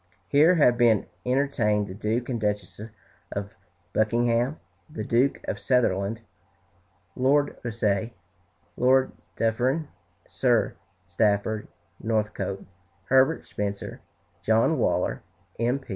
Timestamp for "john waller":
14.41-15.21